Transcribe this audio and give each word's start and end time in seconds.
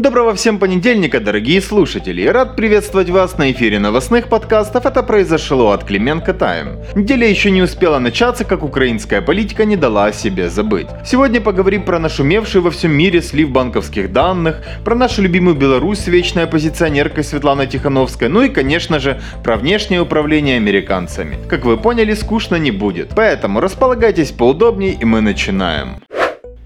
Доброго 0.00 0.32
всем 0.36 0.60
понедельника, 0.60 1.18
дорогие 1.18 1.60
слушатели! 1.60 2.24
Рад 2.24 2.54
приветствовать 2.54 3.10
вас 3.10 3.36
на 3.36 3.50
эфире 3.50 3.80
новостных 3.80 4.28
подкастов 4.28 4.86
«Это 4.86 5.02
произошло» 5.02 5.72
от 5.72 5.82
Клименко 5.82 6.34
Тайм. 6.34 6.78
Неделя 6.94 7.28
еще 7.28 7.50
не 7.50 7.62
успела 7.62 7.98
начаться, 7.98 8.44
как 8.44 8.62
украинская 8.62 9.20
политика 9.20 9.64
не 9.64 9.74
дала 9.74 10.04
о 10.04 10.12
себе 10.12 10.50
забыть. 10.50 10.86
Сегодня 11.04 11.40
поговорим 11.40 11.82
про 11.82 11.98
нашумевший 11.98 12.60
во 12.60 12.70
всем 12.70 12.92
мире 12.92 13.20
слив 13.20 13.50
банковских 13.50 14.12
данных, 14.12 14.62
про 14.84 14.94
нашу 14.94 15.20
любимую 15.20 15.56
Беларусь 15.56 15.98
с 15.98 16.06
вечной 16.06 16.44
оппозиционеркой 16.44 17.24
Светланой 17.24 17.66
Тихановской, 17.66 18.28
ну 18.28 18.42
и, 18.42 18.50
конечно 18.50 19.00
же, 19.00 19.20
про 19.42 19.56
внешнее 19.56 20.02
управление 20.02 20.58
американцами. 20.58 21.38
Как 21.48 21.64
вы 21.64 21.76
поняли, 21.76 22.14
скучно 22.14 22.54
не 22.54 22.70
будет. 22.70 23.08
Поэтому 23.16 23.58
располагайтесь 23.58 24.30
поудобнее 24.30 24.92
и 24.92 25.04
мы 25.04 25.22
начинаем. 25.22 25.96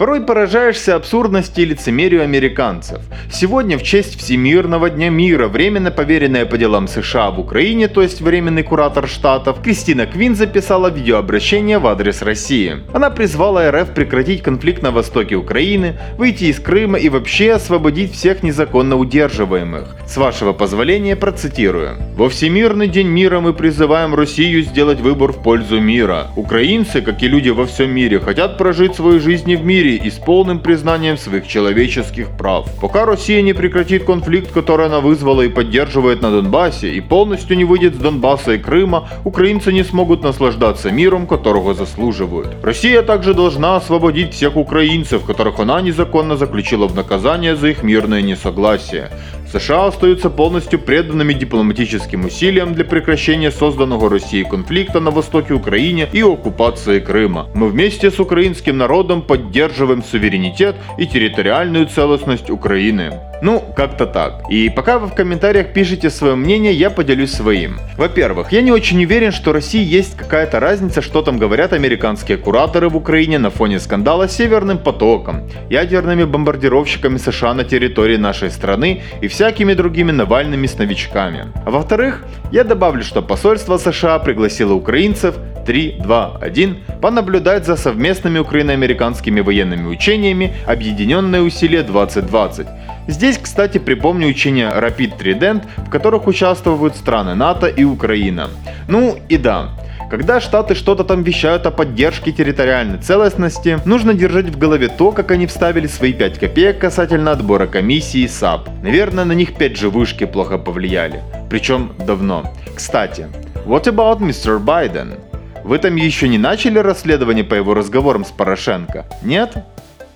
Порой 0.02 0.20
поражаешься 0.20 0.96
абсурдности 0.96 1.60
и 1.60 1.64
лицемерию 1.64 2.24
американцев. 2.24 3.02
Сегодня 3.30 3.78
в 3.78 3.84
честь 3.84 4.18
Всемирного 4.18 4.90
дня 4.90 5.10
мира 5.10 5.46
временно 5.46 5.92
поверенная 5.92 6.44
по 6.44 6.58
делам 6.58 6.88
США 6.88 7.30
в 7.30 7.38
Украине, 7.38 7.86
то 7.86 8.02
есть 8.02 8.20
временный 8.20 8.64
куратор 8.64 9.06
штатов, 9.06 9.62
Кристина 9.62 10.06
Квин 10.06 10.34
записала 10.34 10.90
видеообращение 10.90 11.78
в 11.78 11.86
адрес 11.86 12.20
России. 12.20 12.78
Она 12.92 13.10
призвала 13.10 13.70
РФ 13.70 13.94
прекратить 13.94 14.42
конфликт 14.42 14.82
на 14.82 14.90
востоке 14.90 15.36
Украины, 15.36 15.96
выйти 16.18 16.46
из 16.46 16.58
Крыма 16.58 16.98
и 16.98 17.08
вообще 17.08 17.52
освободить 17.52 18.12
всех 18.12 18.42
незаконно 18.42 18.96
удерживаемых. 18.96 19.94
С 20.08 20.16
вашего 20.16 20.52
позволения 20.52 21.14
процитирую. 21.14 21.96
«Во 22.16 22.28
Всемирный 22.28 22.88
день 22.88 23.06
мира 23.06 23.38
мы 23.38 23.54
призываем 23.54 24.16
Россию 24.16 24.64
сделать 24.64 25.00
выбор 25.00 25.30
в 25.30 25.40
пользу 25.44 25.78
мира. 25.78 26.26
Украинцы, 26.34 27.02
как 27.02 27.22
и 27.22 27.28
люди 27.28 27.50
во 27.50 27.66
всем 27.66 27.94
мире, 27.94 28.18
хотят 28.18 28.58
прожить 28.58 28.96
свои 28.96 29.20
жизни 29.20 29.54
в 29.54 29.64
мире 29.64 29.91
и 29.96 30.10
с 30.10 30.14
полным 30.14 30.60
признанием 30.60 31.16
своих 31.16 31.46
человеческих 31.46 32.28
прав. 32.36 32.68
Пока 32.80 33.04
Россия 33.04 33.42
не 33.42 33.52
прекратит 33.52 34.04
конфликт, 34.04 34.52
который 34.52 34.86
она 34.86 35.00
вызвала 35.00 35.42
и 35.42 35.48
поддерживает 35.48 36.22
на 36.22 36.30
Донбассе, 36.30 36.92
и 36.92 37.00
полностью 37.00 37.56
не 37.56 37.64
выйдет 37.64 37.94
с 37.94 37.98
Донбасса 37.98 38.52
и 38.52 38.58
Крыма, 38.58 39.08
украинцы 39.24 39.72
не 39.72 39.84
смогут 39.84 40.22
наслаждаться 40.22 40.90
миром, 40.90 41.26
которого 41.26 41.74
заслуживают. 41.74 42.48
Россия 42.62 43.02
также 43.02 43.34
должна 43.34 43.76
освободить 43.76 44.34
всех 44.34 44.56
украинцев, 44.56 45.24
которых 45.24 45.58
она 45.60 45.80
незаконно 45.80 46.36
заключила 46.36 46.86
в 46.86 46.94
наказание 46.94 47.56
за 47.56 47.68
их 47.68 47.82
мирное 47.82 48.22
несогласие. 48.22 49.10
США 49.52 49.86
остаются 49.88 50.30
полностью 50.30 50.78
преданными 50.78 51.34
дипломатическим 51.34 52.24
усилиям 52.24 52.72
для 52.72 52.84
прекращения 52.84 53.50
созданного 53.50 54.08
Россией 54.08 54.44
конфликта 54.44 54.98
на 54.98 55.10
востоке 55.10 55.52
Украины 55.52 56.08
и 56.10 56.22
оккупации 56.22 57.00
Крыма. 57.00 57.50
Мы 57.54 57.68
вместе 57.68 58.10
с 58.10 58.18
украинским 58.18 58.78
народом 58.78 59.20
поддерживаем 59.20 59.81
суверенитет 60.02 60.76
и 60.98 61.06
территориальную 61.06 61.86
целостность 61.86 62.50
Украины. 62.50 63.12
Ну, 63.42 63.60
как-то 63.74 64.06
так. 64.06 64.44
И 64.48 64.70
пока 64.70 65.00
вы 65.00 65.08
в 65.08 65.14
комментариях 65.14 65.72
пишете 65.72 66.10
свое 66.10 66.36
мнение, 66.36 66.72
я 66.72 66.90
поделюсь 66.90 67.32
своим. 67.32 67.80
Во-первых, 67.98 68.52
я 68.52 68.62
не 68.62 68.70
очень 68.70 69.02
уверен, 69.02 69.32
что 69.32 69.52
России 69.52 69.82
есть 69.82 70.16
какая-то 70.16 70.60
разница, 70.60 71.02
что 71.02 71.22
там 71.22 71.38
говорят 71.38 71.72
американские 71.72 72.38
кураторы 72.38 72.88
в 72.88 72.96
Украине 72.96 73.38
на 73.38 73.50
фоне 73.50 73.80
скандала 73.80 74.28
с 74.28 74.36
Северным 74.36 74.78
потоком, 74.78 75.48
ядерными 75.68 76.22
бомбардировщиками 76.22 77.16
США 77.16 77.54
на 77.54 77.64
территории 77.64 78.16
нашей 78.16 78.50
страны 78.50 79.02
и 79.20 79.26
всякими 79.26 79.74
другими 79.74 80.12
Навальными 80.12 80.68
с 80.68 80.78
новичками. 80.78 81.52
А 81.66 81.70
во-вторых, 81.72 82.24
я 82.52 82.62
добавлю, 82.62 83.02
что 83.02 83.22
посольство 83.22 83.76
США 83.76 84.20
пригласило 84.20 84.72
украинцев 84.72 85.34
3, 85.64 85.96
2, 86.00 86.38
1 86.40 86.76
понаблюдать 87.00 87.66
за 87.66 87.76
совместными 87.76 88.38
украино-американскими 88.38 89.40
военными 89.40 89.86
учениями 89.86 90.52
«Объединенные 90.66 91.42
усилия 91.42 91.82
2020». 91.82 92.66
Здесь, 93.08 93.38
кстати, 93.38 93.78
припомню 93.78 94.28
учения 94.28 94.70
Rapid 94.70 95.18
Trident, 95.18 95.62
в 95.76 95.90
которых 95.90 96.26
участвуют 96.26 96.96
страны 96.96 97.34
НАТО 97.34 97.66
и 97.66 97.84
Украина. 97.84 98.48
Ну 98.88 99.16
и 99.28 99.36
да, 99.36 99.70
когда 100.12 100.40
Штаты 100.40 100.74
что-то 100.74 101.04
там 101.04 101.22
вещают 101.22 101.66
о 101.66 101.70
поддержке 101.70 102.32
территориальной 102.32 102.98
целостности, 102.98 103.78
нужно 103.86 104.12
держать 104.12 104.46
в 104.46 104.58
голове 104.58 104.88
то, 104.88 105.10
как 105.10 105.30
они 105.30 105.46
вставили 105.46 105.86
свои 105.86 106.12
5 106.12 106.38
копеек 106.38 106.78
касательно 106.78 107.32
отбора 107.32 107.66
комиссии 107.66 108.26
САП. 108.26 108.68
Наверное, 108.82 109.24
на 109.24 109.32
них 109.32 109.54
5G 109.54 109.88
вышки 109.88 110.26
плохо 110.26 110.58
повлияли. 110.58 111.22
Причем 111.48 111.92
давно. 112.06 112.44
Кстати, 112.74 113.26
what 113.64 113.84
about 113.84 114.20
Mr. 114.20 114.62
Biden? 114.62 115.18
Вы 115.64 115.78
там 115.78 115.94
еще 115.94 116.28
не 116.28 116.38
начали 116.38 116.78
расследование 116.78 117.44
по 117.44 117.54
его 117.54 117.72
разговорам 117.74 118.24
с 118.24 118.30
Порошенко? 118.30 119.06
Нет? 119.22 119.56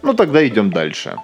Ну 0.03 0.13
тогда 0.13 0.47
идем 0.47 0.71
дальше. 0.71 1.17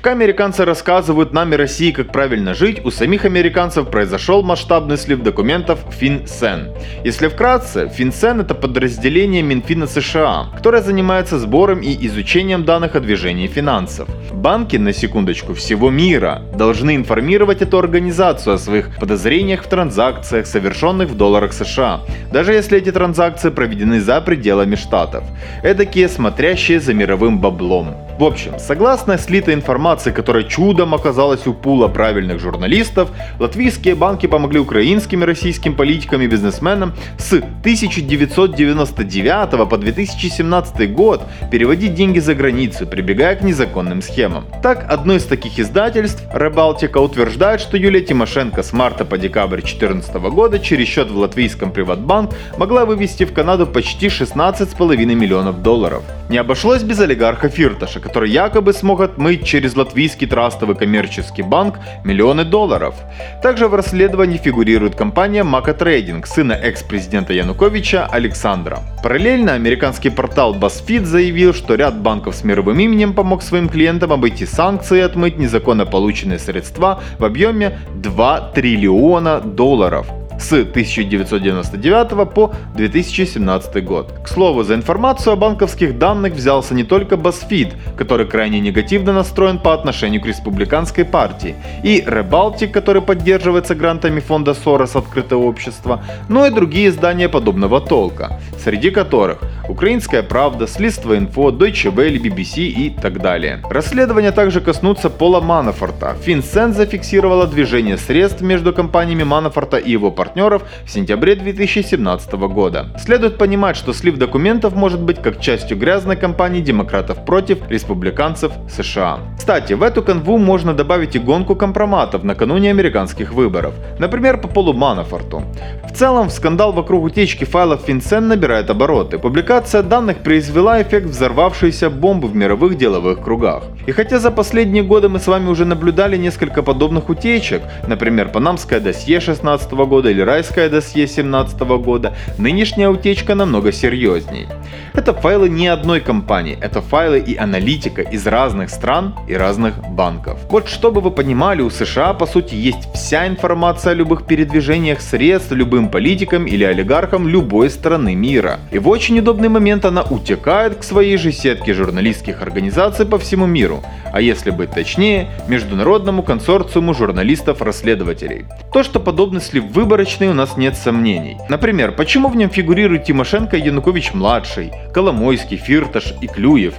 Пока 0.00 0.12
американцы 0.12 0.64
рассказывают 0.64 1.34
нам 1.34 1.52
и 1.52 1.56
России, 1.56 1.90
как 1.90 2.10
правильно 2.10 2.54
жить, 2.54 2.82
у 2.86 2.90
самих 2.90 3.26
американцев 3.26 3.90
произошел 3.90 4.42
масштабный 4.42 4.96
слив 4.96 5.22
документов 5.22 5.80
FinCEN. 6.00 6.74
Если 7.04 7.28
вкратце, 7.28 7.92
FinCEN 7.98 8.40
это 8.40 8.54
подразделение 8.54 9.42
Минфина 9.42 9.86
США, 9.86 10.46
которое 10.54 10.80
занимается 10.80 11.38
сбором 11.38 11.80
и 11.80 12.06
изучением 12.06 12.64
данных 12.64 12.96
о 12.96 13.00
движении 13.00 13.46
финансов. 13.46 14.08
Банки, 14.32 14.78
на 14.78 14.94
секундочку, 14.94 15.52
всего 15.52 15.90
мира 15.90 16.44
должны 16.56 16.96
информировать 16.96 17.60
эту 17.60 17.78
организацию 17.78 18.54
о 18.54 18.58
своих 18.58 18.96
подозрениях 18.98 19.64
в 19.64 19.68
транзакциях, 19.68 20.46
совершенных 20.46 21.10
в 21.10 21.16
долларах 21.18 21.52
США, 21.52 22.00
даже 22.32 22.54
если 22.54 22.78
эти 22.78 22.90
транзакции 22.90 23.50
проведены 23.50 24.00
за 24.00 24.22
пределами 24.22 24.76
штатов. 24.76 25.24
Эдакие 25.62 26.08
смотрящие 26.08 26.80
за 26.80 26.94
мировым 26.94 27.38
баблом. 27.38 28.09
В 28.20 28.24
общем, 28.24 28.58
согласно 28.58 29.16
слитой 29.16 29.54
информации, 29.54 30.10
которая 30.10 30.42
чудом 30.42 30.94
оказалась 30.94 31.46
у 31.46 31.54
пула 31.54 31.88
правильных 31.88 32.38
журналистов, 32.38 33.08
латвийские 33.38 33.94
банки 33.94 34.26
помогли 34.26 34.60
украинским 34.60 35.22
и 35.22 35.26
российским 35.26 35.74
политикам 35.74 36.20
и 36.20 36.26
бизнесменам 36.26 36.92
с 37.16 37.32
1999 37.32 39.66
по 39.66 39.78
2017 39.78 40.92
год 40.92 41.22
переводить 41.50 41.94
деньги 41.94 42.18
за 42.18 42.34
границу, 42.34 42.86
прибегая 42.86 43.36
к 43.36 43.42
незаконным 43.42 44.02
схемам. 44.02 44.44
Так, 44.62 44.84
одно 44.90 45.14
из 45.14 45.24
таких 45.24 45.58
издательств, 45.58 46.22
Ребалтика, 46.34 46.98
утверждает, 46.98 47.62
что 47.62 47.78
Юлия 47.78 48.02
Тимошенко 48.02 48.62
с 48.62 48.74
марта 48.74 49.06
по 49.06 49.16
декабрь 49.16 49.62
2014 49.62 50.14
года 50.16 50.58
через 50.58 50.88
счет 50.88 51.10
в 51.10 51.16
латвийском 51.16 51.72
Приватбанк 51.72 52.34
могла 52.58 52.84
вывести 52.84 53.24
в 53.24 53.32
Канаду 53.32 53.66
почти 53.66 54.08
16,5 54.08 55.14
миллионов 55.14 55.62
долларов. 55.62 56.02
Не 56.28 56.36
обошлось 56.36 56.82
без 56.82 57.00
олигарха 57.00 57.48
Фирташа, 57.48 58.09
который 58.10 58.30
якобы 58.30 58.72
смог 58.72 59.02
отмыть 59.02 59.44
через 59.44 59.76
латвийский 59.76 60.26
трастовый 60.26 60.74
коммерческий 60.74 61.42
банк 61.42 61.78
миллионы 62.02 62.44
долларов. 62.44 62.96
Также 63.40 63.68
в 63.68 63.74
расследовании 63.74 64.36
фигурирует 64.36 64.96
компания 64.96 65.44
Мака 65.44 65.74
Трейдинг, 65.74 66.26
сына 66.26 66.54
экс-президента 66.54 67.32
Януковича 67.32 68.06
Александра. 68.06 68.80
Параллельно 69.04 69.54
американский 69.54 70.10
портал 70.10 70.56
BuzzFeed 70.56 71.04
заявил, 71.04 71.54
что 71.54 71.76
ряд 71.76 72.00
банков 72.00 72.34
с 72.34 72.42
мировым 72.42 72.80
именем 72.80 73.12
помог 73.12 73.42
своим 73.42 73.68
клиентам 73.68 74.12
обойти 74.12 74.44
санкции 74.44 74.98
и 74.98 75.02
отмыть 75.02 75.38
незаконно 75.38 75.86
полученные 75.86 76.40
средства 76.40 77.00
в 77.20 77.24
объеме 77.24 77.78
2 77.94 78.40
триллиона 78.54 79.40
долларов 79.40 80.08
с 80.40 80.52
1999 80.52 82.32
по 82.32 82.52
2017 82.74 83.84
год. 83.84 84.12
К 84.24 84.28
слову, 84.28 84.62
за 84.62 84.74
информацию 84.74 85.32
о 85.32 85.36
банковских 85.36 85.98
данных 85.98 86.34
взялся 86.34 86.74
не 86.74 86.84
только 86.84 87.16
BuzzFeed, 87.16 87.96
который 87.96 88.26
крайне 88.26 88.60
негативно 88.60 89.12
настроен 89.12 89.58
по 89.58 89.74
отношению 89.74 90.22
к 90.22 90.26
республиканской 90.26 91.04
партии, 91.04 91.54
и 91.84 92.00
Rebалtic, 92.00 92.68
который 92.68 93.02
поддерживается 93.02 93.74
грантами 93.74 94.20
фонда 94.20 94.52
Soros 94.52 94.98
Открытое 94.98 95.38
общество, 95.38 96.02
но 96.28 96.46
и 96.46 96.50
другие 96.50 96.88
издания 96.88 97.28
подобного 97.28 97.80
толка, 97.80 98.40
среди 98.58 98.90
которых 98.90 99.38
Украинская 99.70 100.22
правда, 100.22 100.66
Следство 100.66 101.16
инфо, 101.16 101.50
Deutsche 101.50 101.94
Welle, 101.94 102.18
BBC 102.18 102.62
и 102.62 102.90
так 102.90 103.20
далее. 103.20 103.62
Расследования 103.70 104.32
также 104.32 104.60
коснутся 104.60 105.10
Пола 105.10 105.40
Манафорта. 105.40 106.16
FinCEN 106.26 106.72
зафиксировала 106.72 107.46
движение 107.46 107.96
средств 107.96 108.40
между 108.40 108.72
компаниями 108.72 109.22
Манафорта 109.22 109.76
и 109.76 109.92
его 109.92 110.10
партнеров 110.30 110.62
в 110.86 110.90
сентябре 110.90 111.34
2017 111.34 112.32
года. 112.32 112.86
Следует 112.98 113.36
понимать, 113.36 113.76
что 113.76 113.92
слив 113.92 114.16
документов 114.16 114.74
может 114.76 115.00
быть 115.00 115.20
как 115.20 115.40
частью 115.40 115.76
грязной 115.76 116.16
кампании 116.16 116.60
демократов 116.60 117.24
против 117.24 117.58
республиканцев 117.68 118.52
США. 118.68 119.18
Кстати, 119.36 119.72
в 119.72 119.82
эту 119.82 120.02
канву 120.02 120.38
можно 120.38 120.72
добавить 120.72 121.16
и 121.16 121.18
гонку 121.18 121.56
компроматов 121.56 122.22
накануне 122.22 122.70
американских 122.70 123.32
выборов. 123.32 123.74
Например, 123.98 124.40
по 124.40 124.46
Полу 124.48 124.72
Манафорту. 124.72 125.42
В 125.84 125.92
целом, 125.92 126.30
скандал 126.30 126.72
вокруг 126.72 127.04
утечки 127.04 127.44
файлов 127.44 127.88
FinCEN 127.88 128.20
набирает 128.20 128.70
обороты. 128.70 129.18
Публикация 129.18 129.82
данных 129.82 130.18
произвела 130.18 130.80
эффект 130.80 131.06
взорвавшейся 131.06 131.90
бомбы 131.90 132.28
в 132.28 132.36
мировых 132.36 132.76
деловых 132.76 133.20
кругах. 133.24 133.64
И 133.88 133.92
хотя 133.92 134.18
за 134.20 134.30
последние 134.30 134.84
годы 134.84 135.08
мы 135.08 135.18
с 135.18 135.26
вами 135.26 135.48
уже 135.48 135.64
наблюдали 135.64 136.16
несколько 136.16 136.62
подобных 136.62 137.08
утечек, 137.08 137.62
например, 137.88 138.28
панамское 138.28 138.78
досье 138.78 139.20
16 139.20 139.72
года 139.72 140.10
или 140.10 140.19
или 140.20 140.26
райское 140.26 140.68
досье 140.68 141.06
2017 141.06 141.60
года, 141.60 142.14
нынешняя 142.38 142.90
утечка 142.90 143.34
намного 143.34 143.72
серьезней. 143.72 144.48
Это 144.92 145.14
файлы 145.14 145.48
не 145.48 145.68
одной 145.68 146.00
компании, 146.00 146.58
это 146.60 146.82
файлы 146.82 147.18
и 147.18 147.36
аналитика 147.36 148.02
из 148.02 148.26
разных 148.26 148.70
стран 148.70 149.14
и 149.28 149.34
разных 149.34 149.74
банков. 149.90 150.38
Вот 150.50 150.68
чтобы 150.68 151.00
вы 151.00 151.10
понимали, 151.10 151.62
у 151.62 151.70
США 151.70 152.12
по 152.12 152.26
сути 152.26 152.54
есть 152.54 152.92
вся 152.94 153.26
информация 153.26 153.92
о 153.92 153.94
любых 153.94 154.26
передвижениях 154.26 155.00
средств 155.00 155.52
любым 155.52 155.88
политикам 155.88 156.46
или 156.46 156.64
олигархам 156.64 157.28
любой 157.28 157.70
страны 157.70 158.14
мира. 158.14 158.58
И 158.72 158.78
в 158.78 158.88
очень 158.88 159.18
удобный 159.18 159.48
момент 159.48 159.84
она 159.84 160.02
утекает 160.02 160.76
к 160.76 160.82
своей 160.82 161.16
же 161.16 161.32
сетке 161.32 161.72
журналистских 161.72 162.42
организаций 162.42 163.06
по 163.06 163.18
всему 163.18 163.46
миру, 163.46 163.82
а 164.12 164.20
если 164.20 164.50
быть 164.50 164.70
точнее, 164.72 165.30
международному 165.48 166.22
консорциуму 166.22 166.94
журналистов-расследователей. 166.94 168.44
То, 168.72 168.82
что 168.82 169.00
подобный 169.00 169.40
слив 169.40 169.64
выборочный, 170.00 170.28
у 170.28 170.34
нас 170.34 170.56
нет 170.56 170.76
сомнений. 170.76 171.36
Например, 171.50 171.92
почему 171.92 172.28
в 172.28 172.36
нем 172.36 172.48
фигурируют 172.48 173.04
Тимошенко 173.04 173.58
и 173.58 173.60
Янукович-младший, 173.60 174.72
Коломойский, 174.94 175.58
Фирташ 175.58 176.14
и 176.22 176.26
Клюев, 176.26 176.74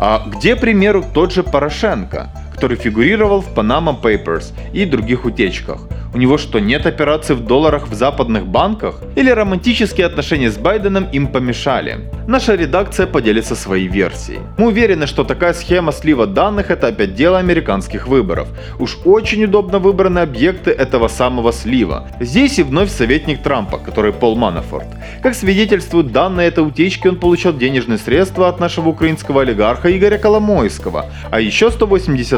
а 0.00 0.24
где, 0.26 0.56
к 0.56 0.60
примеру, 0.60 1.04
тот 1.14 1.32
же 1.32 1.44
Порошенко, 1.44 2.30
который 2.54 2.76
фигурировал 2.76 3.40
в 3.40 3.52
Panama 3.54 4.00
Papers 4.00 4.52
и 4.72 4.84
других 4.84 5.24
утечках? 5.24 5.80
У 6.14 6.16
него 6.16 6.38
что, 6.38 6.60
нет 6.60 6.86
операций 6.86 7.34
в 7.34 7.44
долларах 7.44 7.88
в 7.88 7.94
западных 7.94 8.46
банках? 8.46 9.02
Или 9.16 9.30
романтические 9.30 10.06
отношения 10.06 10.48
с 10.48 10.56
Байденом 10.56 11.08
им 11.10 11.26
помешали? 11.26 12.08
Наша 12.28 12.54
редакция 12.54 13.08
поделится 13.08 13.56
своей 13.56 13.88
версией. 13.88 14.38
Мы 14.56 14.68
уверены, 14.68 15.08
что 15.08 15.24
такая 15.24 15.52
схема 15.54 15.90
слива 15.90 16.28
данных 16.28 16.70
это 16.70 16.86
опять 16.86 17.16
дело 17.16 17.38
американских 17.38 18.06
выборов. 18.06 18.46
Уж 18.78 18.98
очень 19.04 19.42
удобно 19.42 19.80
выбраны 19.80 20.20
объекты 20.20 20.70
этого 20.70 21.08
самого 21.08 21.52
слива. 21.52 22.06
Здесь 22.20 22.60
и 22.60 22.62
вновь 22.62 22.90
советник 22.90 23.42
Трампа, 23.42 23.78
который 23.78 24.12
Пол 24.12 24.36
Манафорт. 24.36 24.86
Как 25.20 25.34
свидетельствуют 25.34 26.12
данные 26.12 26.46
этой 26.46 26.64
утечки, 26.64 27.08
он 27.08 27.16
получал 27.16 27.54
денежные 27.54 27.98
средства 27.98 28.48
от 28.48 28.60
нашего 28.60 28.90
украинского 28.90 29.42
олигарха 29.42 29.90
Игоря 29.90 30.18
Коломойского, 30.18 31.06
а 31.32 31.40
еще 31.40 31.72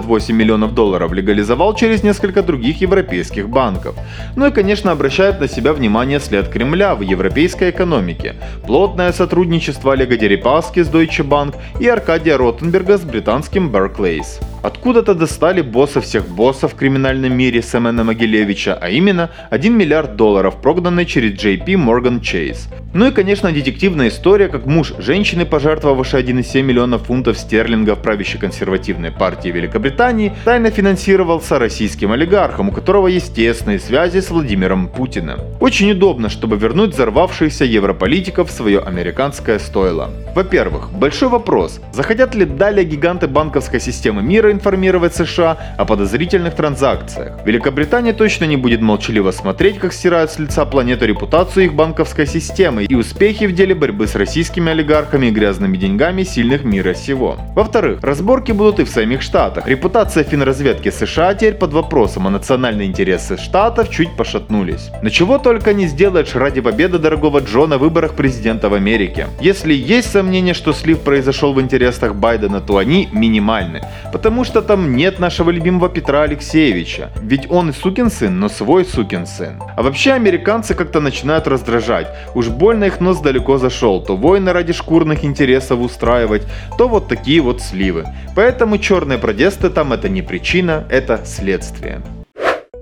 188 0.06 0.35
миллионов 0.35 0.75
долларов 0.75 1.12
легализовал 1.12 1.75
через 1.75 2.03
несколько 2.03 2.43
других 2.43 2.81
европейских 2.81 3.49
банков. 3.49 3.94
Ну 4.37 4.47
и, 4.47 4.50
конечно, 4.50 4.93
обращает 4.93 5.41
на 5.41 5.49
себя 5.49 5.73
внимание 5.73 6.20
след 6.20 6.49
Кремля 6.49 6.94
в 6.94 7.00
европейской 7.00 7.70
экономике. 7.70 8.35
Плотное 8.67 9.12
сотрудничество 9.12 9.93
Олега 9.93 10.17
Дерипаски 10.17 10.82
с 10.82 10.88
Deutsche 10.88 11.26
Bank 11.26 11.56
и 11.81 11.88
Аркадия 11.88 12.37
Ротенберга 12.37 12.99
с 12.99 13.03
британским 13.03 13.69
Barclays. 13.69 14.41
Откуда-то 14.62 15.14
достали 15.14 15.61
босса 15.61 16.00
всех 16.00 16.29
боссов 16.29 16.73
в 16.73 16.76
криминальном 16.76 17.32
мире 17.32 17.62
Семена 17.62 18.05
Могилевича, 18.05 18.75
а 18.81 18.88
именно 18.88 19.31
1 19.50 19.76
миллиард 19.76 20.17
долларов, 20.17 20.61
прогнанный 20.61 21.05
через 21.05 21.32
JP 21.32 21.67
Morgan 21.67 22.20
Chase. 22.20 22.69
Ну 22.93 23.06
и, 23.06 23.11
конечно, 23.11 23.53
детективная 23.53 24.08
история, 24.08 24.49
как 24.49 24.67
муж 24.67 24.93
женщины, 24.99 25.44
пожертвовавший 25.44 26.23
1,7 26.23 26.62
миллиона 26.62 26.99
фунтов 26.99 27.38
стерлингов 27.38 28.03
правящей 28.03 28.41
консервативной 28.41 29.12
партии 29.12 29.50
Великобритании, 29.50 29.95
тайно 29.96 30.70
финансировался 30.70 31.58
российским 31.58 32.12
олигархом, 32.12 32.69
у 32.69 32.72
которого 32.72 33.06
есть 33.08 33.34
тесные 33.34 33.78
связи 33.78 34.20
с 34.20 34.31
Владимиром 34.31 34.88
Путиным. 34.88 35.40
Очень 35.60 35.93
удобно, 35.93 36.28
чтобы 36.28 36.56
вернуть 36.56 36.94
взорвавшихся 36.94 37.64
европолитиков 37.64 38.48
в 38.48 38.52
свое 38.52 38.81
американское 38.81 39.58
стойло. 39.58 40.10
Во-первых, 40.34 40.93
большой 40.93 41.28
вопрос, 41.28 41.81
захотят 41.93 42.34
ли 42.34 42.44
далее 42.44 42.84
гиганты 42.84 43.26
банковской 43.26 43.81
системы 43.81 44.22
мира 44.22 44.52
информировать 44.52 45.14
США 45.14 45.56
о 45.78 45.84
подозрительных 45.84 46.54
транзакциях? 46.54 47.38
Великобритания 47.44 48.12
точно 48.12 48.44
не 48.44 48.56
будет 48.56 48.81
молчаливо 48.81 49.31
смотреть, 49.31 49.78
как 49.78 49.93
стирают 49.93 50.31
с 50.31 50.38
лица 50.38 50.64
планеты 50.66 51.06
репутацию 51.06 51.66
их 51.66 51.75
банковской 51.75 52.26
системы 52.26 52.84
и 52.84 52.94
успехи 52.94 53.44
в 53.44 53.54
деле 53.54 53.75
борьбы 53.75 54.06
с 54.06 54.14
российскими 54.14 54.70
олигархами 54.70 55.26
и 55.26 55.31
грязными 55.31 55.76
деньгами 55.76 56.22
сильных 56.22 56.64
мира 56.64 56.94
сего. 56.94 57.38
Во-вторых, 57.54 58.00
разборки 58.02 58.52
будут 58.52 58.81
и 58.81 58.84
в 58.84 58.88
самих 58.88 59.22
Штатах. 59.22 59.66
Финразведки 59.88 60.91
США 60.91 61.35
теперь 61.35 61.55
под 61.55 61.73
вопросом, 61.73 62.27
а 62.27 62.31
национальные 62.31 62.88
интересы 62.88 63.37
Штатов 63.37 63.91
чуть 63.91 64.17
пошатнулись. 64.17 64.91
Но 65.03 65.11
чего 65.11 65.38
только 65.38 65.73
не 65.73 65.87
сделаешь 65.87 66.35
ради 66.35 66.61
победы 66.61 66.99
дорогого 66.99 67.41
Джона 67.41 67.79
в 67.79 67.81
выборах 67.81 68.15
президента 68.15 68.69
в 68.69 68.75
Америке. 68.75 69.29
Если 69.41 69.75
есть 69.75 70.11
сомнение, 70.11 70.55
что 70.55 70.73
слив 70.73 71.00
произошел 71.00 71.53
в 71.53 71.61
интересах 71.61 72.15
Байдена, 72.15 72.61
то 72.61 72.77
они 72.77 73.09
минимальны. 73.12 73.81
Потому 74.12 74.44
что 74.44 74.62
там 74.62 74.97
нет 74.97 75.21
нашего 75.21 75.50
любимого 75.50 75.89
Петра 75.89 76.23
Алексеевича. 76.23 77.11
Ведь 77.23 77.50
он 77.50 77.71
и 77.71 77.73
сукин 77.73 78.11
сын, 78.11 78.41
но 78.41 78.49
свой 78.49 78.85
сукин 78.85 79.27
сын. 79.27 79.62
А 79.77 79.82
вообще 79.82 80.12
американцы 80.12 80.75
как-то 80.75 81.00
начинают 81.00 81.47
раздражать. 81.47 82.09
Уж 82.35 82.49
больно 82.49 82.85
их 82.85 83.00
нос 83.00 83.21
далеко 83.21 83.59
зашел. 83.59 84.03
То 84.03 84.17
войны 84.17 84.53
ради 84.53 84.73
шкурных 84.73 85.25
интересов 85.25 85.81
устраивать, 85.81 86.43
то 86.79 86.89
вот 86.89 87.09
такие 87.09 87.41
вот 87.41 87.62
сливы. 87.62 88.05
Поэтому 88.35 88.79
черные 88.79 89.19
протесты 89.19 89.71
там 89.76 89.93
это 89.93 90.08
не 90.08 90.23
причина, 90.23 90.87
это 90.88 91.26
следствие. 91.26 92.00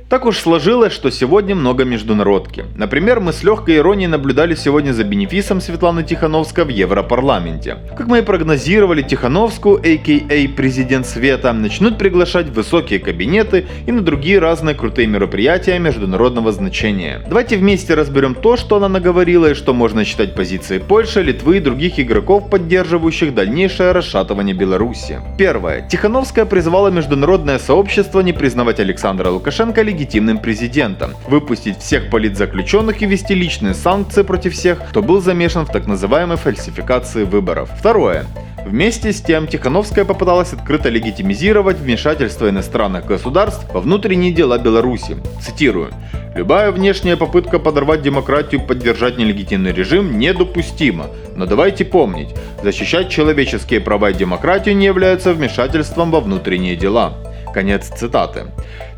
Так 0.09 0.27
уж 0.27 0.39
сложилось, 0.39 0.93
что 0.93 1.11
сегодня 1.11 1.55
много 1.55 1.85
международки. 1.85 2.67
Например, 2.77 3.21
мы 3.21 3.33
с 3.33 3.43
легкой 3.43 3.79
иронией 3.79 4.07
наблюдали 4.07 4.55
сегодня 4.55 4.93
за 4.93 5.03
бенефисом 5.03 5.63
Светланы 5.63 6.03
Тихановской 6.05 6.65
в 6.65 6.69
Европарламенте. 6.69 7.79
Как 7.97 8.07
мы 8.07 8.19
и 8.19 8.23
прогнозировали, 8.23 9.01
Тихановскую, 9.01 9.77
а.к.а. 9.77 10.49
президент 10.55 11.07
Света, 11.07 11.55
начнут 11.55 11.97
приглашать 11.97 12.49
в 12.49 12.53
высокие 12.53 12.99
кабинеты 12.99 13.67
и 13.87 13.93
на 13.93 14.03
другие 14.03 14.41
разные 14.41 14.75
крутые 14.75 15.09
мероприятия 15.09 15.79
международного 15.79 16.53
значения. 16.53 17.23
Давайте 17.27 17.57
вместе 17.57 17.95
разберем 17.95 18.35
то, 18.35 18.59
что 18.59 18.77
она 18.77 18.91
наговорила 18.91 19.51
и 19.51 19.55
что 19.55 19.73
можно 19.73 20.05
считать 20.05 20.35
позицией 20.35 20.81
Польши, 20.81 21.23
Литвы 21.23 21.57
и 21.57 21.61
других 21.61 21.99
игроков, 21.99 22.51
поддерживающих 22.51 23.35
дальнейшее 23.35 23.93
расшатывание 23.93 24.55
Беларуси. 24.55 25.21
Первое. 25.39 25.89
Тихановская 25.89 26.45
призвала 26.45 26.91
международное 26.91 27.59
сообщество 27.59 28.21
не 28.21 28.35
признавать 28.35 28.81
Александра 28.81 29.31
Лукашенко 29.31 29.83
легитимным 29.95 30.39
президентом, 30.39 31.15
выпустить 31.29 31.79
всех 31.79 32.11
политзаключенных 32.11 33.01
и 33.01 33.07
ввести 33.07 33.35
личные 33.35 33.75
санкции 33.75 34.23
против 34.23 34.55
всех, 34.55 34.85
кто 34.89 35.03
был 35.03 35.21
замешан 35.21 35.67
в 35.67 35.71
так 35.71 35.87
называемой 35.87 36.37
фальсификации 36.37 37.25
выборов. 37.25 37.71
Второе. 37.79 38.27
Вместе 38.67 39.13
с 39.13 39.21
тем, 39.21 39.47
Тихановская 39.47 40.05
попыталась 40.05 40.53
открыто 40.53 40.89
легитимизировать 40.89 41.77
вмешательство 41.77 42.49
иностранных 42.49 43.07
государств 43.07 43.67
во 43.73 43.81
внутренние 43.81 44.33
дела 44.33 44.59
Беларуси. 44.59 45.17
Цитирую. 45.41 45.93
Любая 46.35 46.73
внешняя 46.73 47.17
попытка 47.17 47.59
подорвать 47.59 48.03
демократию 48.03 48.61
и 48.61 48.67
поддержать 48.67 49.19
нелегитимный 49.19 49.73
режим 49.73 50.19
недопустима. 50.19 51.07
Но 51.37 51.47
давайте 51.47 51.85
помнить, 51.85 52.35
защищать 52.63 53.11
человеческие 53.11 53.81
права 53.81 54.11
и 54.11 54.15
демократию 54.15 54.77
не 54.77 54.87
является 54.87 55.35
вмешательством 55.35 56.11
во 56.11 56.21
внутренние 56.21 56.75
дела. 56.75 57.15
Конец 57.53 57.89
цитаты. 57.89 58.47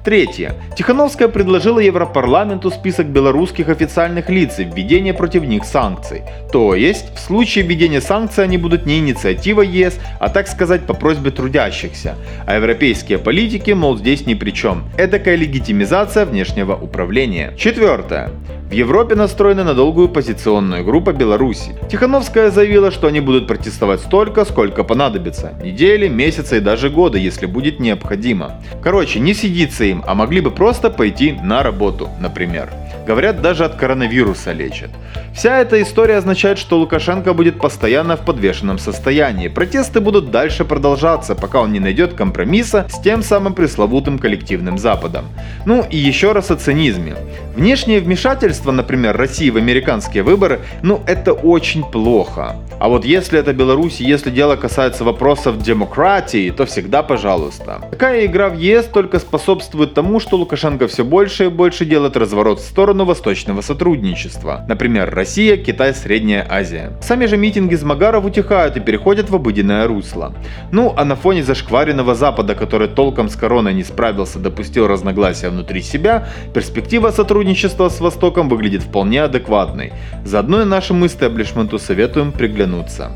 Третье. 0.07 0.55
Тихановская 0.77 1.27
предложила 1.27 1.81
Европарламенту 1.81 2.71
список 2.71 3.07
белорусских 3.07 3.69
официальных 3.69 4.31
лиц 4.31 4.61
и 4.61 4.63
введение 4.63 5.13
против 5.13 5.43
них 5.43 5.65
санкций. 5.65 6.23
То 6.53 6.77
есть, 6.77 7.13
в 7.17 7.19
случае 7.19 7.65
введения 7.65 8.01
санкций 8.01 8.45
они 8.45 8.57
будут 8.57 8.87
не 8.87 9.01
инициатива 9.01 9.63
ЕС, 9.63 9.99
а 10.21 10.29
так 10.29 10.47
сказать 10.47 10.83
по 10.87 10.95
просьбе 10.95 11.33
трудящихся. 11.33 12.15
А 12.47 12.55
европейские 12.55 13.19
политики, 13.19 13.73
мол, 13.73 13.99
здесь 13.99 14.27
ни 14.27 14.35
при 14.35 14.53
чем. 14.53 14.85
Эдакая 14.97 15.35
легитимизация 15.35 16.25
внешнего 16.25 16.77
управления. 16.77 17.53
Четвертое. 17.59 18.31
В 18.69 18.73
Европе 18.73 19.15
настроена 19.15 19.63
на 19.63 19.75
долгую 19.75 20.09
позиционную 20.09 20.85
группу 20.85 21.13
Беларуси. 21.13 21.77
Тихановская 21.89 22.51
заявила, 22.51 22.91
что 22.91 23.07
они 23.07 23.21
будут 23.21 23.47
протестовать 23.47 24.01
столько, 24.01 24.45
сколько 24.45 24.83
понадобится. 24.83 25.53
Недели, 25.63 26.09
месяцы 26.09 26.57
и 26.57 26.61
даже 26.61 26.91
годы, 26.91 27.21
если 27.21 27.47
будет 27.47 27.79
необходимо. 27.79 28.61
Короче, 28.83 29.21
не 29.21 29.35
сидится 29.35 29.85
им, 29.85 29.96
а 30.07 30.15
могли 30.15 30.41
бы 30.41 30.51
просто 30.51 30.91
пойти 30.91 31.33
на 31.33 31.63
работу, 31.63 32.09
например. 32.21 32.73
Говорят, 33.07 33.41
даже 33.41 33.65
от 33.65 33.77
коронавируса 33.77 34.51
лечат. 34.53 34.91
Вся 35.33 35.61
эта 35.61 35.81
история 35.81 36.17
означает, 36.17 36.59
что 36.59 36.79
Лукашенко 36.79 37.35
будет 37.35 37.61
постоянно 37.61 38.17
в 38.17 38.25
подвешенном 38.25 38.79
состоянии. 38.79 39.47
Протесты 39.47 40.01
будут 40.01 40.33
дальше 40.33 40.65
продолжаться, 40.65 41.37
пока 41.37 41.61
он 41.61 41.73
не 41.73 41.79
найдет 41.79 42.15
компромисса 42.15 42.87
с 42.89 43.01
тем 43.01 43.23
самым 43.23 43.55
пресловутым 43.55 44.19
коллективным 44.19 44.77
Западом. 44.77 45.27
Ну 45.67 45.85
и 45.89 45.97
еще 45.97 46.33
раз 46.33 46.51
о 46.51 46.57
цинизме. 46.57 47.15
Внешнее 47.55 48.01
вмешательство, 48.01 48.73
например, 48.73 49.17
России 49.17 49.51
в 49.51 49.57
американские 49.57 50.25
выборы, 50.25 50.61
ну 50.83 51.01
это 51.07 51.33
очень 51.33 51.85
плохо. 51.85 52.57
А 52.81 52.89
вот 52.89 53.05
если 53.05 53.39
это 53.39 53.53
Беларусь, 53.53 54.01
если 54.01 54.31
дело 54.31 54.57
касается 54.57 55.05
вопросов 55.05 55.59
демократии, 55.59 56.51
то 56.51 56.67
всегда 56.67 57.03
пожалуйста. 57.03 57.81
Такая 57.91 58.27
игра 58.27 58.49
в 58.49 58.59
ЕС 58.59 58.87
только 58.87 59.19
способствует 59.19 59.95
тому, 59.95 60.19
что 60.21 60.37
Лукашенко 60.37 60.89
все 60.89 61.05
больше 61.05 61.45
и 61.45 61.49
больше 61.49 61.85
делает 61.85 62.17
разворот 62.17 62.59
в 62.59 62.65
сторону 62.65 62.96
сторону 62.97 63.05
восточного 63.05 63.61
сотрудничества, 63.61 64.65
например, 64.69 65.15
Россия, 65.15 65.57
Китай, 65.59 65.93
Средняя 65.93 66.47
Азия. 66.49 66.93
Сами 67.03 67.27
же 67.27 67.37
митинги 67.37 67.75
Змагаров 67.75 68.25
утихают 68.25 68.77
и 68.77 68.81
переходят 68.81 69.29
в 69.29 69.35
обыденное 69.35 69.87
русло. 69.87 70.33
Ну, 70.73 70.95
а 70.97 71.05
на 71.05 71.15
фоне 71.15 71.43
зашкваренного 71.43 72.15
Запада, 72.15 72.55
который 72.55 72.89
толком 72.89 73.29
с 73.29 73.37
короной 73.37 73.75
не 73.75 73.85
справился, 73.85 74.39
допустил 74.39 74.87
разногласия 74.87 75.51
внутри 75.51 75.83
себя, 75.83 76.27
перспектива 76.55 77.11
сотрудничества 77.11 77.91
с 77.91 78.01
Востоком 78.01 78.49
выглядит 78.49 78.83
вполне 78.83 79.25
адекватной. 79.25 79.93
Заодно 80.25 80.63
и 80.63 80.65
нашему 80.65 81.05
истеблишменту 81.05 81.79
советуем 81.79 82.33
приглянуться. 82.33 83.11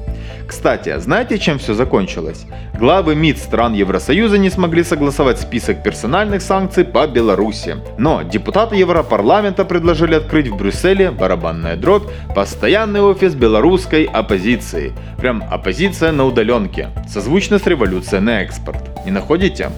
Кстати, 0.47 0.99
знаете, 0.99 1.39
чем 1.39 1.59
все 1.59 1.75
закончилось? 1.75 2.47
Главы 2.79 3.15
МИД 3.15 3.39
стран 3.39 3.75
Евросоюза 3.75 4.39
не 4.39 4.51
смогли 4.51 4.83
согласовать 4.83 5.39
список 5.39 5.83
персональных 5.83 6.43
санкций 6.43 6.85
по 6.85 7.07
Беларуси. 7.07 7.77
Но 7.99 8.23
депутаты 8.23 8.77
Европарламента 8.77 9.65
предложили 9.65 10.15
открыть 10.15 10.49
в 10.49 10.57
Брюсселе, 10.57 11.11
барабанная 11.11 11.77
дробь, 11.77 12.09
постоянный 12.35 13.01
офис 13.01 13.35
белорусской 13.35 14.05
оппозиции. 14.05 14.93
Прям 15.19 15.45
оппозиция 15.51 16.13
на 16.13 16.25
удаленке, 16.25 16.89
созвучно 17.09 17.59
с 17.59 17.67
революцией 17.67 18.21
на 18.21 18.43
экспорт. 18.43 19.05
Не 19.05 19.11
находите? 19.11 19.71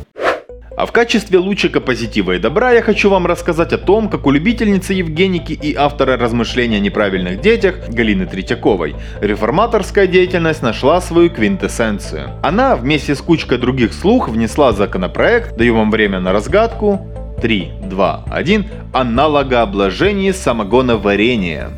А 0.83 0.87
в 0.87 0.91
качестве 0.91 1.39
лучика 1.39 1.81
позитива 1.81 2.33
и 2.33 2.41
добра 2.41 2.73
я 2.73 2.83
хочу 2.83 3.09
вам 3.09 3.29
рассказать 3.29 3.73
о 3.73 3.79
том, 3.79 4.09
как 4.09 4.27
у 4.27 4.33
любительницы 4.33 4.95
Евгеники 4.95 5.53
и 5.53 5.77
автора 5.77 6.17
размышления 6.17 6.79
о 6.79 6.81
неправильных 6.81 7.41
детях 7.41 7.89
Галины 7.89 8.27
Третьяковой 8.27 8.97
реформаторская 9.21 10.09
деятельность 10.09 10.61
нашла 10.61 11.01
свою 11.01 11.31
квинтэссенцию. 11.31 12.31
Она 12.43 12.75
вместе 12.75 13.15
с 13.15 13.21
кучкой 13.21 13.59
других 13.59 13.93
слух 13.93 14.29
внесла 14.29 14.73
законопроект, 14.73 15.57
даю 15.57 15.77
вам 15.77 15.93
время 15.93 16.19
на 16.19 16.33
разгадку, 16.33 17.07
3, 17.41 17.71
2, 17.89 18.25
1, 18.29 18.67
о 18.93 19.05
налогообложении 19.05 20.33
самогоноварения. 20.33 21.71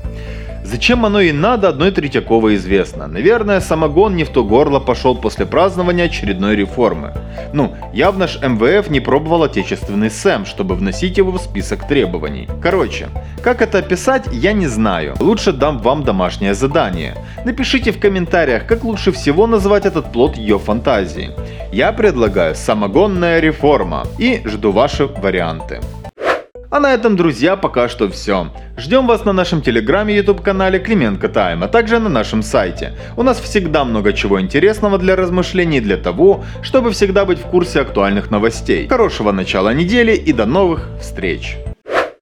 Зачем 0.65 1.05
оно 1.05 1.21
и 1.21 1.31
надо, 1.31 1.69
одной 1.69 1.91
Третьяковой 1.91 2.57
известно. 2.57 3.07
Наверное, 3.07 3.61
самогон 3.61 4.17
не 4.17 4.25
в 4.25 4.31
то 4.31 4.43
горло 4.43 4.81
пошел 4.81 5.15
после 5.15 5.45
празднования 5.45 6.07
очередной 6.07 6.57
реформы. 6.57 7.13
Ну, 7.53 7.75
явно 7.93 8.27
ж 8.27 8.39
МВФ 8.41 8.89
не 8.89 9.01
пробовал 9.01 9.43
отечественный 9.43 10.11
СЭМ, 10.11 10.47
чтобы 10.47 10.75
вносить 10.75 11.19
его 11.19 11.33
в 11.33 11.39
список 11.39 11.87
требований. 11.87 12.49
Короче, 12.63 13.09
как 13.43 13.61
это 13.61 13.79
описать, 13.79 14.25
я 14.33 14.55
не 14.55 14.67
знаю. 14.67 15.15
Лучше 15.21 15.53
дам 15.53 15.79
вам 15.79 16.03
домашнее 16.03 16.55
задание. 16.55 17.15
Напишите 17.45 17.93
в 17.93 18.01
комментариях, 18.01 18.67
как 18.67 18.85
лучше 18.85 19.13
всего 19.13 19.47
назвать 19.47 19.85
этот 19.85 20.13
плод 20.13 20.37
ее 20.37 20.59
фантазии. 20.59 21.31
Я 21.73 21.93
предлагаю 21.93 22.55
самогонная 22.55 23.39
реформа 23.41 24.07
и 24.19 24.41
жду 24.47 24.73
ваши 24.73 25.07
варианты. 25.07 25.81
А 26.75 26.81
на 26.81 26.93
этом, 26.93 27.15
друзья, 27.15 27.55
пока 27.55 27.89
что 27.89 28.09
все. 28.09 28.51
Ждем 28.77 29.07
вас 29.07 29.25
на 29.25 29.33
нашем 29.33 29.63
телеграме, 29.63 30.17
YouTube 30.17 30.43
канале 30.43 30.81
Клименко 30.81 31.29
Тайм, 31.29 31.63
а 31.63 31.69
также 31.69 32.01
на 32.01 32.09
нашем 32.09 32.43
сайте. 32.43 32.95
У 33.17 33.23
нас 33.23 33.39
всегда 33.39 33.85
много 33.85 34.13
чего 34.13 34.41
интересного 34.41 34.99
для 34.99 35.15
размышлений 35.15 35.79
для 35.79 35.97
того, 35.97 36.43
чтобы 36.63 36.91
всегда 36.91 37.27
быть 37.27 37.39
в 37.39 37.47
курсе 37.47 37.81
актуальных 37.81 38.33
новостей. 38.33 38.89
Хорошего 38.89 39.31
начала 39.31 39.73
недели 39.73 40.17
и 40.17 40.33
до 40.33 40.47
новых 40.47 40.89
встреч! 41.01 41.59